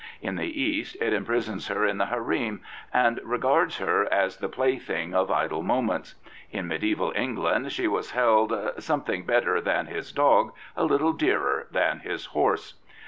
In 0.19 0.35
the 0.35 0.47
East 0.63 0.97
it 0.99 1.13
imprisons 1.13 1.67
her 1.67 1.85
in 1.85 1.99
the 1.99 2.07
harem 2.07 2.61
and 2.91 3.19
regards 3.23 3.77
her 3.77 4.11
as 4.11 4.37
the 4.37 4.49
pla3^hing 4.49 5.13
of 5.13 5.29
idle 5.29 5.61
moments. 5.61 6.15
In 6.49 6.67
mediaeval 6.67 7.13
England 7.15 7.71
she 7.71 7.87
was 7.87 8.09
held 8.09 8.51
"Something 8.79 9.25
better 9.27 9.61
than 9.61 9.85
his 9.85 10.11
dog, 10.11 10.53
a 10.75 10.85
little 10.85 11.13
dearer 11.13 11.67
than 11.69 11.99
his 11.99 12.25
horse." 12.33 12.73